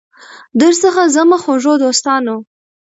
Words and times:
درڅخه 0.59 1.03
ځمه 1.15 1.37
خوږو 1.43 1.73
دوستانو 1.83 2.35